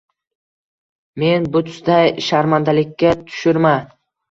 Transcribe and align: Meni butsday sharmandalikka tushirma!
Meni 1.23 1.51
butsday 1.57 2.11
sharmandalikka 2.31 3.15
tushirma! 3.23 3.79